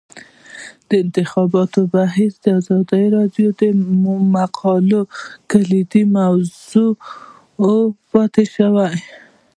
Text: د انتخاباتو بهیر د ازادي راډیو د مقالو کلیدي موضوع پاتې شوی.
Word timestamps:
د 0.87 0.89
انتخاباتو 1.03 1.81
بهیر 1.93 2.31
د 2.43 2.45
ازادي 2.59 3.05
راډیو 3.17 3.49
د 3.61 3.63
مقالو 4.35 5.01
کلیدي 5.51 6.03
موضوع 6.17 6.91
پاتې 8.11 8.43
شوی. 8.55 8.91